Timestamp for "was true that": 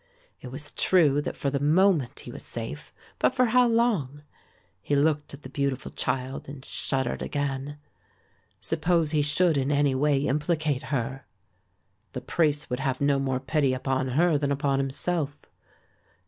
0.47-1.35